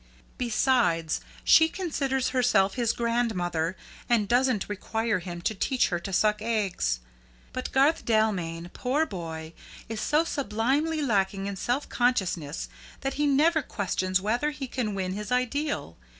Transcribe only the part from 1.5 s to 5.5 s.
considers herself his grandmother, and doesn't require him